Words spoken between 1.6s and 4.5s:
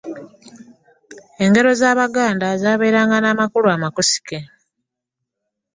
z'abaganda zabeeranga n'amukulu amakusike.